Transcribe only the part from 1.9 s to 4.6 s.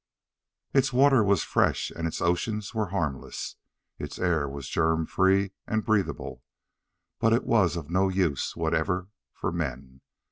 and its oceans were harmless. Its air